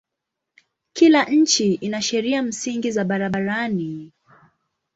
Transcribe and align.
Kila 0.93 1.25
nchi 1.25 1.73
ina 1.73 2.01
sheria 2.01 2.41
msingi 2.43 2.91
za 2.91 3.03
barabarani. 3.05 4.11